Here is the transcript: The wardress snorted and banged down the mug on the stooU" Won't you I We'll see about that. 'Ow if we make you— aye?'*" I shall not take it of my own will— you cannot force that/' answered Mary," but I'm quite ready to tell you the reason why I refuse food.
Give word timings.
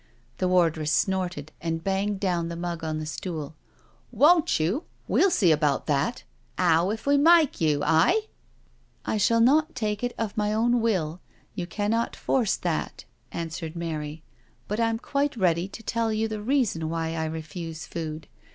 The 0.39 0.47
wardress 0.47 0.91
snorted 0.91 1.51
and 1.61 1.83
banged 1.83 2.19
down 2.19 2.49
the 2.49 2.55
mug 2.55 2.83
on 2.83 2.97
the 2.97 3.05
stooU" 3.05 3.53
Won't 4.21 4.59
you 4.59 4.79
I 4.87 4.89
We'll 5.07 5.29
see 5.29 5.51
about 5.51 5.85
that. 5.85 6.23
'Ow 6.57 6.89
if 6.89 7.05
we 7.05 7.17
make 7.17 7.61
you— 7.61 7.83
aye?'*" 7.83 8.25
I 9.05 9.17
shall 9.17 9.41
not 9.41 9.75
take 9.75 10.03
it 10.03 10.15
of 10.17 10.35
my 10.35 10.53
own 10.53 10.81
will— 10.81 11.21
you 11.53 11.67
cannot 11.67 12.15
force 12.15 12.57
that/' 12.57 13.05
answered 13.31 13.75
Mary," 13.75 14.23
but 14.67 14.79
I'm 14.79 14.97
quite 14.97 15.37
ready 15.37 15.67
to 15.67 15.83
tell 15.83 16.11
you 16.11 16.27
the 16.27 16.41
reason 16.41 16.89
why 16.89 17.13
I 17.13 17.25
refuse 17.25 17.85
food. 17.85 18.27